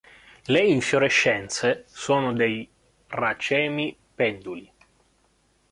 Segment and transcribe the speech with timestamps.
[0.47, 2.67] Le infiorescenze sono dei
[3.05, 4.71] racemi penduli.